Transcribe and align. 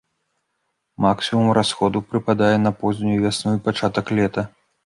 Максімум 1.05 1.51
расходу 1.59 2.03
прыпадае 2.13 2.51
на 2.65 2.75
познюю 2.81 3.17
вясну 3.27 3.55
і 3.59 3.63
пачатак 3.69 4.05
лета. 4.19 4.41